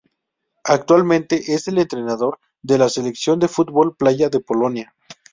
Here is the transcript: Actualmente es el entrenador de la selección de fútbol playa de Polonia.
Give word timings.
Actualmente 0.63 1.53
es 1.53 1.67
el 1.67 1.77
entrenador 1.77 2.39
de 2.63 2.79
la 2.79 2.89
selección 2.89 3.37
de 3.37 3.47
fútbol 3.47 3.95
playa 3.95 4.29
de 4.29 4.39
Polonia. 4.39 4.95